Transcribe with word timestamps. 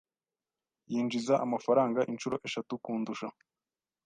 Yinjiza 0.91 1.33
amafaranga 1.45 1.99
inshuro 2.11 2.35
eshatu 2.47 2.73
kundusha. 2.83 3.27